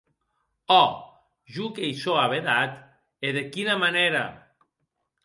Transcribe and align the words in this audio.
Ò, 0.75 0.77
jo 1.57 1.67
que 1.75 1.89
i 1.89 1.93
sò 2.05 2.15
avedat, 2.21 2.73
e 3.27 3.35
de 3.37 3.45
quina 3.53 3.77
manera! 3.85 4.23